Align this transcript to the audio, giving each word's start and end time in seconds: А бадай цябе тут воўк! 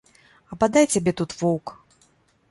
А 0.53 0.55
бадай 0.61 0.87
цябе 0.93 1.13
тут 1.21 1.35
воўк! 1.41 1.73